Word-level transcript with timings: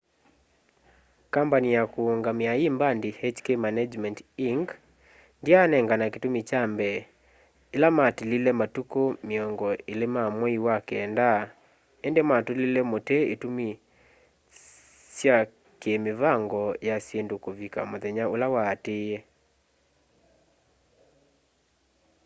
kambani 1.33 1.69
ya 1.77 1.83
kũũngamĩa 1.93 2.53
ĩ 2.65 2.67
mbandi 2.75 3.09
hk 3.19 3.45
management 3.65 4.17
inc 4.49 4.67
ndyanengana 5.41 6.05
kĩtumi 6.13 6.41
kya 6.49 6.61
mbee 6.73 6.97
ĩla 7.75 7.89
matilile 7.97 8.51
matukũ 8.59 9.01
mĩongo 9.27 9.67
ĩlĩ 9.91 10.07
ma 10.15 10.23
mwei 10.37 10.57
wa 10.65 10.77
kenda 10.89 11.29
ĩndĩ 12.07 12.21
matũlie 12.29 12.81
mũtĩ 12.91 13.17
itumi 13.33 13.69
sya 15.15 15.37
kĩ 15.81 15.91
mĩvango 16.03 16.63
ya 16.87 16.95
syĩndũ 17.05 17.35
kũvika 17.43 17.79
mũthenya 17.89 18.23
ũla 18.33 18.47
waatĩĩe 18.55 19.17